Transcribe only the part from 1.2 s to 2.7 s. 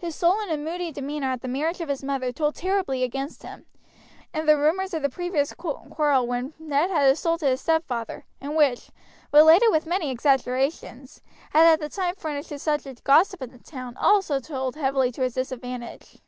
at the marriage of his mother told